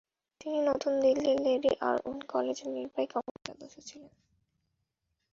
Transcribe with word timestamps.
তিনি 0.41 0.59
নতুন 0.61 0.93
দিল্লির 1.01 1.37
লেডি 1.41 1.71
আরউইন 1.81 2.19
কলেজের 2.23 2.69
নির্বাহী 2.69 3.07
কমিটির 3.07 3.45
সদস্য 3.49 3.77
ছিলেন। 3.85 4.13